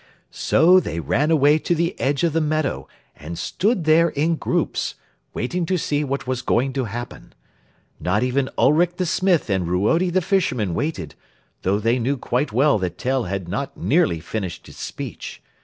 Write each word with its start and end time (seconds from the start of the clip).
So 0.31 0.79
they 0.79 0.99
ran 0.99 1.29
away 1.29 1.59
to 1.59 1.75
the 1.75 1.95
edge 1.99 2.23
of 2.23 2.33
the 2.33 2.41
meadow, 2.41 2.87
and 3.15 3.37
stood 3.37 3.83
there 3.83 4.09
in 4.09 4.35
groups, 4.35 4.95
waiting 5.31 5.63
to 5.67 5.77
see 5.77 6.03
what 6.03 6.25
was 6.25 6.41
going 6.41 6.73
to 6.73 6.85
happen. 6.85 7.33
Not 7.99 8.23
even 8.23 8.49
Ulric 8.57 8.97
the 8.97 9.05
smith 9.05 9.47
and 9.51 9.67
Ruodi 9.67 10.09
the 10.09 10.23
fisherman 10.23 10.73
waited, 10.73 11.13
though 11.61 11.77
they 11.77 11.99
knew 11.99 12.17
quite 12.17 12.51
well 12.51 12.79
that 12.79 12.97
Tell 12.97 13.25
had 13.25 13.47
not 13.47 13.77
nearly 13.77 14.19
finished 14.19 14.65
his 14.65 14.77
speech. 14.77 15.39